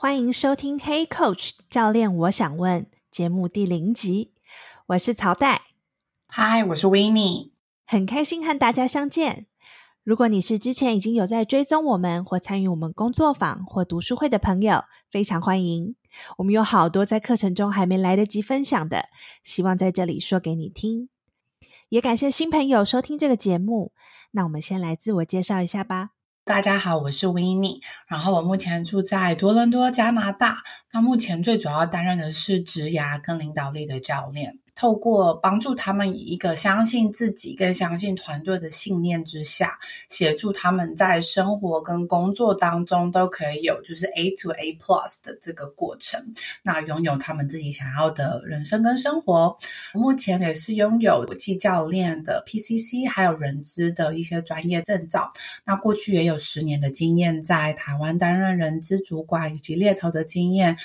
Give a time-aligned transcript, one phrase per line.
[0.00, 4.32] 欢迎收听《Hey Coach 教练》，我想问节目第零集，
[4.86, 5.62] 我是曹代。
[6.28, 7.50] 嗨，我是 Winnie，
[7.84, 9.48] 很开心和大家相见。
[10.04, 15.96] 如果你是之前已经有在追踪我们或参与我们工作坊或读书会的朋友，非常欢迎。
[16.36, 19.06] 我们有好多在课程中还没来得及分享的，
[19.42, 21.08] 希望在这里说给你听。
[21.88, 23.90] 也感谢新朋友收听这个节目。
[24.30, 26.10] 那我们先来自我介绍一下吧。
[26.48, 30.62] 大家好，我是 Winnie，然后我目前住在多伦多，加拿大。
[30.92, 34.58] 那目前最主要担任的是职涯跟领导力的教练。
[34.78, 39.76] 透过帮助他们以一个相信自己、更相信团队的信念之下，
[40.08, 49.58] 协助他们在生活跟工作当中都可以有就是 A to A Plus 的这个过程，那拥有他们自己想要的人生跟生活。
[49.94, 55.32] 目前也是拥有国际教练的 PCC，还有人资的一些专业证照。
[55.64, 60.76] 那过去也有十年的经验在台湾担任人资主管以及猎头的经验。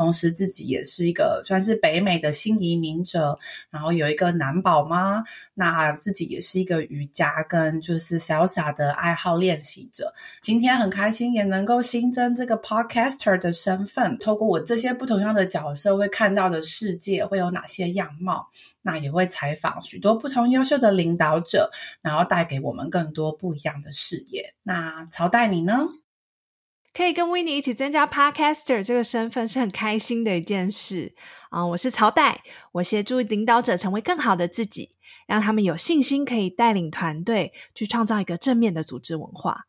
[0.00, 10.14] 同时，自己也是一个算是北美的新移民者，然后有一个男宝妈，那自己也是一个瑜伽跟就是 salsa 的爱好练习者。
[10.40, 18.48] 今天很开心也能够新增这个 podcaster 的身份，透过我这些不同样的角色，会看到的世界会有哪些样貌？
[18.80, 24.54] 那也会采访许多不同优秀的领导者，然后带给我们更多不一样的视野。
[24.62, 25.86] 那曹代你呢？
[26.92, 31.14] 可以跟 Winnie 一起增加 Podcaster 这个身份是很开心的一件事
[31.50, 31.64] 啊！
[31.64, 34.96] 我是曹代，我协助领导者成为更好的自己，
[35.28, 39.66] 让他们有信心可以带领团队去创造一个正面的组织文化。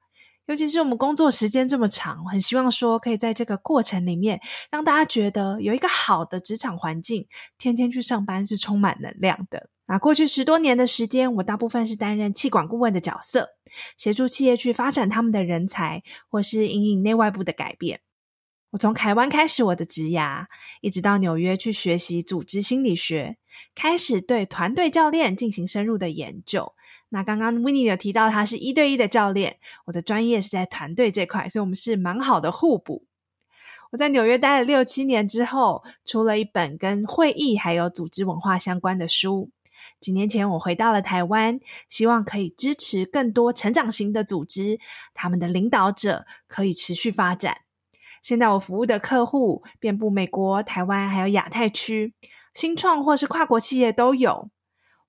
[0.48, 7.28] 尤其是我们工作时间这么长，很希望说可以在这个过程里面让大家觉得有一个好的职场环境，
[7.60, 9.70] 天天去上班是充满能量的。
[9.92, 13.50] 那过去十多年的时间，我大部分是担任气管顾问的角色，
[13.98, 18.00] 协助企业去发展他们的人才，或是引领内外部的改变。
[18.70, 20.46] 我从台湾开始我的职涯，
[20.80, 23.36] 一直到纽约去学习组织心理学，
[23.76, 26.72] 开始对团队教练进行深入的研究。
[27.10, 29.58] 那刚刚 Winnie 有提到他是一对一的教练，
[29.88, 33.04] 我的专业是在团队这块，所以我们是蛮好的互补。
[33.92, 39.52] 我在纽约待了六七年之后，出了一本跟会议还有组织文化相关的书。
[40.00, 41.60] 几年前，我回到了台湾，
[41.90, 44.80] 希望可以支持更多成长型的组织，
[45.14, 47.58] 他们的领导者可以持续发展。
[48.22, 52.14] 现在我服务的客户遍布美国、台湾还有亚太区，
[52.54, 54.50] 新创或是跨国企业都有。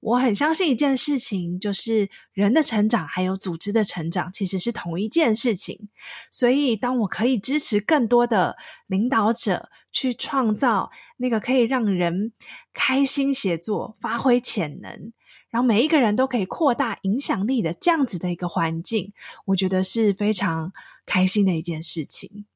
[0.03, 5.89] 我很相信一件事情，就是人的成长还有组织的成长其实是同一件事情。
[6.29, 8.57] 所以，当我可以支持更多的
[8.89, 12.33] 领导者去创造那个可以让人
[12.75, 15.13] 开心协作、发挥潜能，
[15.51, 19.13] 然后每一个人都可以扩大影响力的这样子的一个环境，
[19.45, 20.73] 我觉得是非常
[21.07, 22.47] 开心的一件事情。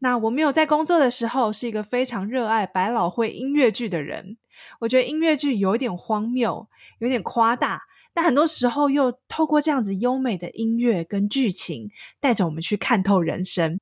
[0.00, 4.36] 那我没有在工作的时候，是一个非常热爱百老汇音乐剧的人。
[4.80, 6.68] 我觉得音乐剧有点荒谬，
[6.98, 13.78] 有点夸大，但很多时候又透过这样子优美的音乐跟剧情，带着我们去看透人生。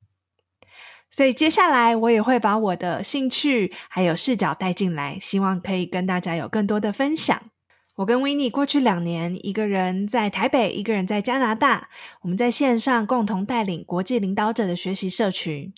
[1.10, 7.50] 所以接下来我也会把我的兴趣还有视角带进来，希望可以跟大家有更多的分享。
[7.98, 11.88] 我跟 w i n n e 过去两年，一个人在台北，一个人在加拿大，
[12.22, 15.75] 我们在线上共同带领国际领导者的学习社群。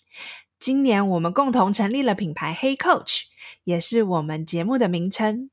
[0.58, 3.22] 今年我们共同成立了品牌黑 Coach，
[3.64, 5.48] 也是我们节目的名称。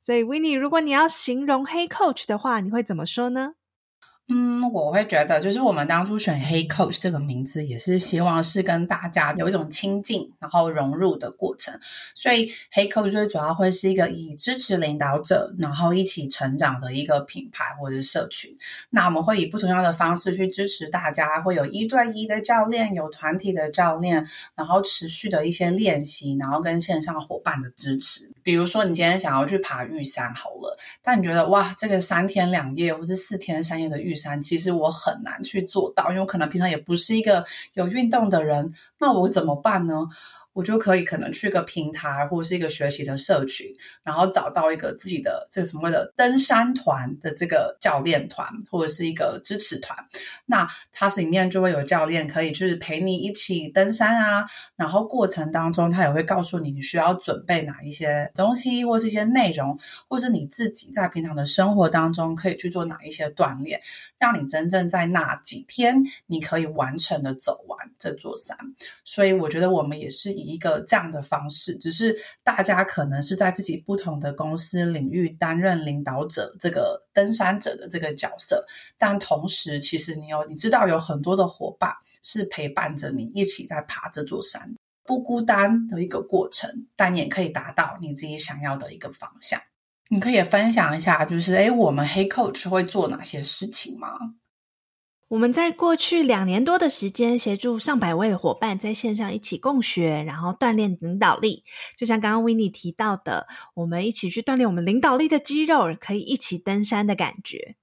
[0.00, 3.52] 所以 w i n n e 如果你要形容黑 Coach 的话，你会怎么说呢？
[4.30, 11.80] 嗯，我会觉得，就是我们当初选黑 Coach 这个名字，也是希望是跟大家有一种亲近，然后融入的过程。
[12.14, 18.54] 所以黑 Coach 最主要会是一个以支持领导者，然后一起成长的一个品牌或者是社群。
[18.90, 28.30] 那我们会以不同样的方式去支持大家，会有一对一的教练，有团体的教练，然后持续的一些练习，然后跟线上伙伴的支持。
[28.42, 37.44] 比如说，你今天想要去爬玉山好了，但你觉得哇，这个三天两夜或是四天三夜的玉其实我很难去做到，因为我可能平常也不是一个
[37.74, 40.06] 有运动的人，那我怎么办呢？
[40.58, 43.64] 我就可以可能去个平台或者是一个学习的社群，
[44.02, 49.96] 然后找到一个自己的这个什么的登山团的这个教练团或者是一个支持团。
[50.46, 59.78] 那它里面就会有教练可以就是陪你一起登山啊，然后过程当中他也会告诉你你需要准备哪一些东西或是一些内容，
[60.08, 63.80] 或是你自己在平常的生活当中可以去做哪一些锻炼，
[64.18, 68.58] 让你真正在那几天你可以完成的走完这座山。
[69.04, 78.64] 所以我觉得我们也是以一个这样的方式，只是大家可能是在自己不同的公司领域担任领导者，这个登山者的这个角色，
[78.96, 81.92] 但同时其实你有你知道有很多的伙伴
[82.22, 84.74] 是陪伴着你一起在爬这座山，
[85.04, 89.60] 不孤单的一个过程，但你也可以达到你自己想要的一个方向。
[90.10, 94.08] 你可以分享一下，就是诶，我们黑 Coach 会做哪些事情吗？
[95.28, 101.64] 我们在过去两年多的时间，协助上百位伙伴在线上一起共学，然后锻炼领导力。
[101.98, 107.76] 就像刚刚 Winnie 提到的，我们一起去锻炼我们领导力的肌肉，可以一起登山的感觉。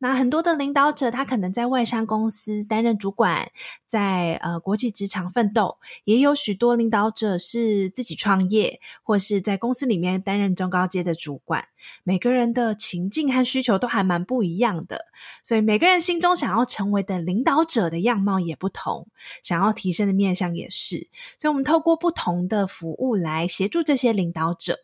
[0.00, 3.50] 那很多的领导者，他可能在外商公司担任主管，
[3.84, 11.64] 在呃国际职场奋斗；也有许多领导者是自己创业，或是在公司里面担任中高阶的主管。
[12.04, 15.06] 每个人的情境和需求都还蛮不一样的，
[15.42, 19.08] 所以每个人心中想要成为的领导者的样貌也不同，
[19.42, 21.08] 想要提升的面向也是。
[21.38, 24.78] 所以，我们透过不同的服务来协助这些领导者。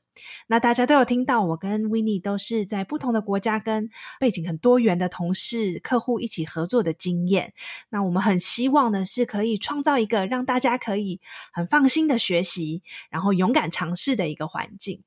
[0.47, 3.91] 那大家都有听到，我跟 Winnie 都是在不同的国家，跟
[4.21, 7.53] 背景很多元的同事、客户一起合作的经验。
[7.91, 11.21] 那我们很希望的是，可以创造一个让大家可以
[11.53, 15.03] 很放心的学习，然后勇敢尝试的一个环境。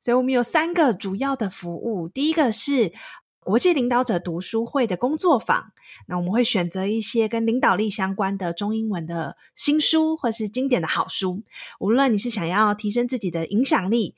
[0.00, 2.08] 所以，我们有三个主要的服务。
[2.08, 2.92] 第一个是
[3.40, 5.72] 国际领导者读书会的工作坊。
[6.06, 11.42] 那我们会选择一些跟领导力相关的中英文的新书，或是经典的好书。
[11.80, 14.14] 无论你是想要提升自己的影响力，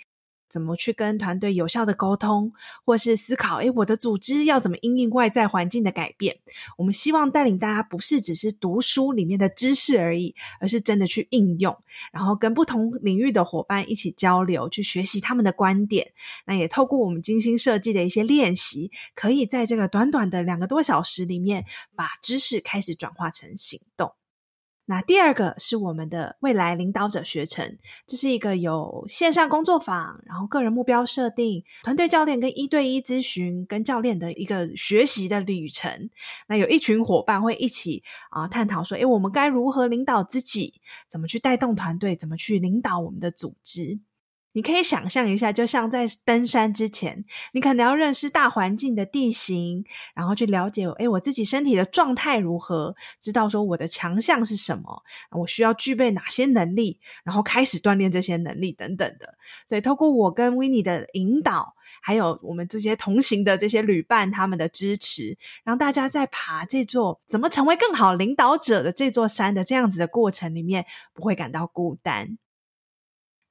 [0.54, 2.52] 怎么去跟团队有效的沟通，
[2.84, 6.36] 或是思考，诶，我的组织要怎么因应外在环境的改变？
[6.78, 11.76] 我们希望带领大家不是只是读书里面的知识而已，而是真的去应用，
[12.12, 16.12] 然后跟不同领域的伙伴一起交流，去学习他们的观点。
[16.46, 21.64] 那也透过我们精心设计的一些练习，可以在这个短短的两个多小时里面，
[21.96, 24.12] 把知识开始转化成行动。
[24.86, 36.10] 那第二个是我们的未来领导者学程，这是一个有线上工作坊，然后个人目标设定、团队教练跟一对一咨询跟教练的一个学习的旅程。
[36.48, 40.74] 那有一群伙伴会一起啊探讨说，诶，我们该如何领导自己？
[41.08, 42.14] 怎么去带动团队？
[42.14, 43.98] 怎么去领导我们的组织？
[44.54, 49.84] 你可以想象一下，就像在登山之前，你可能要认识大环境的地形，
[50.14, 55.02] 然后去了解，诶，我自己身体的状态如何，知道说我的强项是什么，
[55.32, 59.34] 我需要具备哪些能力，然后开始锻炼这些能力等等的。
[59.66, 72.38] 所以，透过我跟 Winnie 的引导，还有我们这些同行的这些旅伴他们的支持，让大家在爬这座怎么成为更好领导者的这座山的这样子的过程里面，不会感到孤单。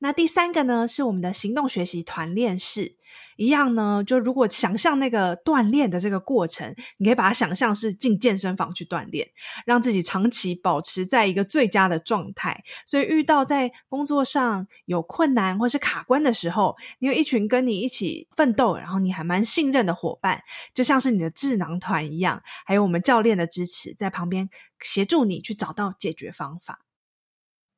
[0.03, 2.97] 那第三个呢，是我们的行动学习团练室，
[3.37, 9.29] 一样呢，就如果想象那个锻炼的这个过程，你可以把它想象是进健身房去锻炼，
[9.65, 12.65] 让自己长期保持在一个最佳的状态。
[12.85, 24.49] 所以遇到在工作上有困难或是卡关的时候，你有一群跟你一起奋斗，然后你还蛮信任的伙伴，就像是你的智囊团一样，还有我们教练的支持在旁边
[24.81, 26.82] 协助你去找到解决方法。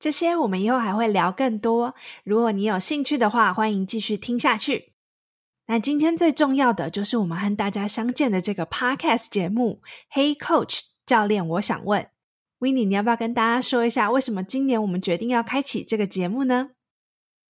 [0.05, 4.93] 这些我们以后还会聊更多，如果你有兴趣的话，欢迎继续听下去。
[5.65, 9.81] 那今天最重要的就是我们和大家相见的这个 Podcast 节目
[10.13, 12.07] ，Hey Coach 教练，我想问
[12.59, 16.69] Winnie，你要不要跟大家说一下，为什么今年我们决定要开启这个节目呢？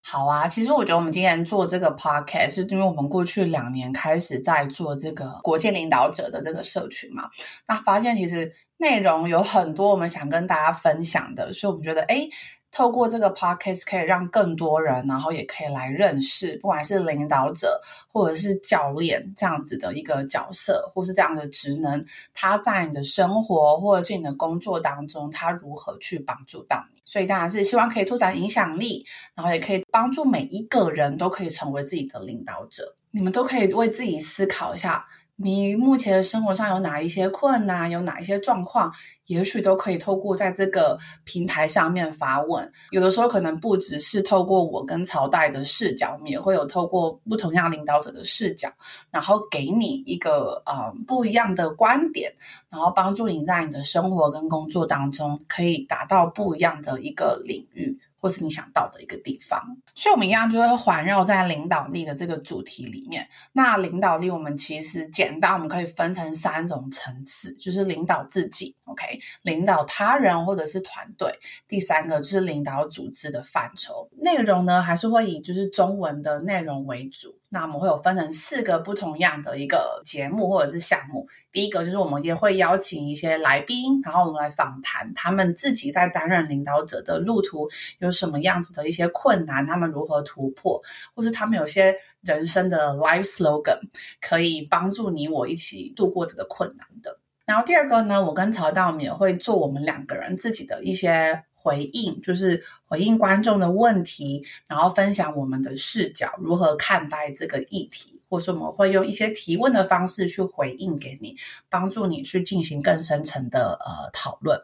[0.02, 7.30] 好啊，其实我觉得我们今年做这个 Podcast 是因为我们过去两年开始在做这个国际领导者的这个社群嘛，
[7.68, 8.50] 那发现其实。
[8.78, 12.30] 内容有很多我们想跟大家分享的，所以我们觉得，诶，
[12.72, 27.02] 透过这个 podcast 可以让更多人，然后也可以来认识，不管是领导者或者是教练这样子的一个角色，或是这样的职能，他在你的生活或者是你的工作当中，他如何去帮助到你。
[27.06, 29.06] 所以当然是希望可以拓展影响力，
[29.36, 32.96] 然后也可以帮助每一个人都可以成为自己的领导者。
[33.12, 35.06] 你们都可以为自己思考一下。
[35.38, 38.92] 你目前的生活上有哪一些困难，有哪一些状况，
[39.26, 42.72] 也许都可以透过在这个平台上面发问。
[42.92, 48.72] 有的时候可能不只是透过我跟曹代的视角，我们也会有透过不同样领导者的视角，
[49.12, 52.34] 然后给你一个呃不一样的观点，
[52.70, 59.62] 然后帮助你在你的生活跟工作当中可以达到不一样的一个领域，或是你想到的一个地方，
[59.94, 63.28] 所以我们一样就会环绕在领导力的这个主题里面。
[63.54, 71.38] 那领导力，我们其实简单，我们可以分成三种层次，就是领导自己，OK，领导他人或者是团队。
[71.68, 74.10] 第三个就是领导组织的范畴。
[74.18, 77.40] 内容呢，还是会以就是中文的内容为主。
[77.50, 81.28] 那我们会有分成四个不同样的一个节目或者是项目。
[81.52, 90.82] 第一个就是我们也会邀请一些来宾，然后我们来访谈他们自己在担任领导者的路途有什么样子的一些困难，他们如何突破，
[91.14, 93.80] 或是他们有些人生的 life slogan
[94.20, 97.20] 可以帮助你我一起度过这个困难的。
[97.46, 101.44] 然后第二个呢，我跟曹道我们也会做我们两个人自己的一些。
[101.66, 111.36] 回应就是回应观众的问题，然后分享我们的视角，如何看待这个议题，或是我们会用一些提问的方式去回应给你，
[111.68, 114.62] 帮助你去进行更深层的呃讨论。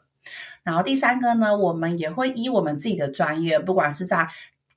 [0.62, 4.29] 然后第三个呢，我们也会以我们自己的专业，不管是在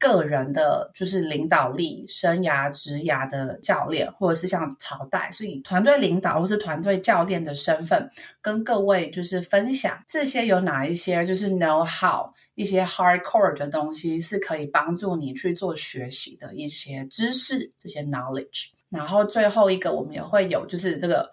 [0.05, 8.11] 个人的，就是领导力、生涯、职涯的教练，或者是像朝代，是以团队领导或是团队教练的身份，
[8.43, 18.67] 跟各位就是分享这些有哪一些就是 know how 一些 hardcore 的东西，是可以帮助你去做学习的一些知识，这些 knowledge。
[18.91, 21.31] 然后最后一个，我们也会有就是这个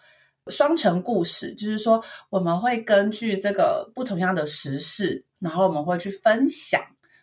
[0.47, 6.81] 双层故事，就是说我们会根据这个不同样的时事，然后我们会去分享。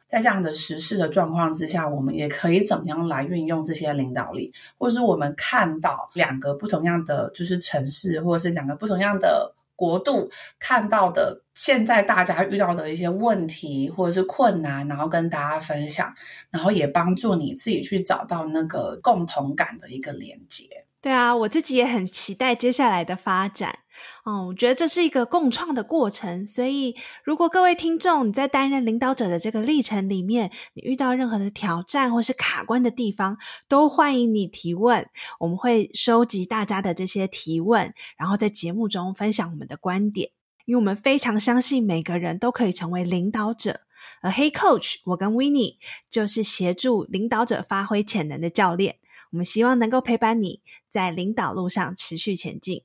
[0.09, 16.13] 在这样的时事的状况之下，我们也可以怎么样来运用这些领导力，或者是我们看到两个不同样的就是城市，或者是两个不同样的国度看到的现在大家遇到的一些问题或者是困难，然后跟大家分享，
[16.51, 20.65] 然后也帮助你自己去找到那个共同感的一个连接。
[21.01, 23.79] 对啊，我自己也很期待接下来的发展。
[24.25, 26.47] 嗯，我觉得这是一个共创的过程。
[26.47, 33.39] 所以，如果各位听众你在担任领导者的这个历程里面，你遇到任何的挑战或是卡关的地方，
[33.69, 35.09] 都欢迎你提问。
[35.39, 40.31] 我们会收集大家的这些提问，然后在节目中分享我们的观点。
[40.65, 43.81] 因为我们非常相信每个人都可以成为领导者。
[44.21, 45.77] 而 Hey Coach，我跟 Winnie
[46.11, 48.97] 就是协助领导者发挥潜能的教练。
[49.31, 52.83] 我们希望能够陪伴你在领导路上持续前进，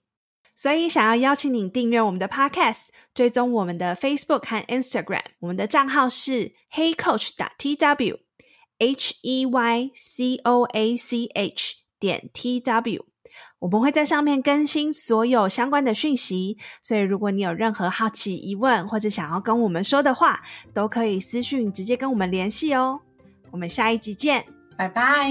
[0.64, 5.26] 所以想要邀请你订阅我们的 Podcast，追踪我们的 Facebook 和 Instagram。
[5.40, 13.04] 我们的账号是 Hey Coach 点 tw，H E Y C O A C H 点 T W。
[13.60, 20.44] 我们会在上面更新所有相关的讯息，所以如果你有任何好奇疑问或者想要跟我们说的话，
[20.74, 23.02] 都可以私讯直接跟我们联系哦。
[23.52, 24.46] 我们下一集见，
[24.78, 25.30] 拜拜。